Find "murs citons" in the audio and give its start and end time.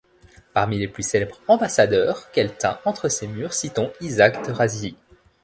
3.27-3.93